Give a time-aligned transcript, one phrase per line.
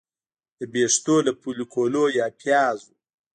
[0.59, 2.91] د ویښتو له فولیکونو یا پیازو